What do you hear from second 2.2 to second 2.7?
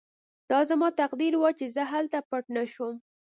پټ نه